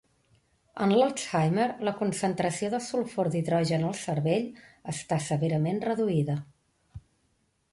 [0.83, 4.49] En l'Alzheimer la concentració de sulfur d'hidrogen al cervell
[4.95, 6.39] està severament reduïda.